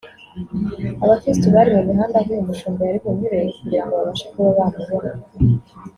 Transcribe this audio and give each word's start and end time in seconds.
abakirisitu 1.03 1.49
bari 1.55 1.69
mu 1.75 1.81
mihanda 1.89 2.17
aho 2.19 2.29
uyu 2.33 2.47
mushumba 2.49 2.81
yari 2.83 2.99
bunyure 3.03 3.39
kugira 3.57 3.83
ngo 3.83 3.93
babashe 3.97 4.25
kuba 4.31 4.49
bamubona 4.57 5.11